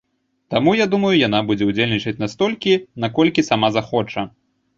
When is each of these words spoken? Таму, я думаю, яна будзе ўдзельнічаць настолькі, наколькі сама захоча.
Таму, 0.53 0.71
я 0.77 0.87
думаю, 0.93 1.11
яна 1.27 1.41
будзе 1.49 1.67
ўдзельнічаць 1.67 2.15
настолькі, 2.23 2.73
наколькі 3.05 3.45
сама 3.53 3.71
захоча. 3.79 4.27